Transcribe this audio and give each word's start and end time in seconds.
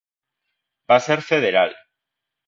Va 0.91 0.97
ser 1.07 1.17
federal. 1.27 1.75